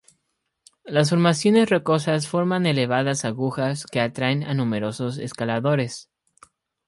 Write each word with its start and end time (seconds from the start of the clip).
Las 0.83 1.11
formaciones 1.11 1.69
rocosas 1.69 2.27
forman 2.27 2.65
elevadas 2.65 3.23
agujas 3.23 3.85
que 3.85 3.99
atraen 4.01 4.41
a 4.43 4.55
numerosos 4.55 5.19
escaladores. 5.19 6.09